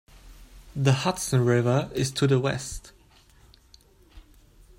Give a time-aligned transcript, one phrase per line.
[0.75, 2.91] The Hudson River is to the west.